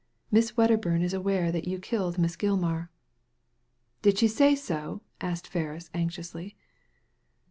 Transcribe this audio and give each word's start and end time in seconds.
Miss 0.31 0.53
Wedderbum 0.57 1.03
is 1.03 1.13
aware 1.13 1.51
that 1.51 1.67
you 1.67 1.77
killed 1.77 2.17
Miss 2.17 2.35
Oilman"" 2.37 2.89
Did 4.01 4.17
she 4.17 4.27
say 4.27 4.55
so?" 4.55 5.01
asked 5.21 5.47
Ferris, 5.47 5.91
anxiously. 5.93 6.57